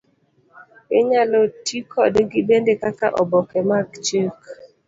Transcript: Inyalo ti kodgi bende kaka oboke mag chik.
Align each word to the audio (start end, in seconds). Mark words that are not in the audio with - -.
Inyalo 0.99 1.39
ti 1.65 1.77
kodgi 1.91 2.39
bende 2.47 2.73
kaka 2.81 3.07
oboke 3.21 3.59
mag 3.69 3.87
chik. 4.05 4.37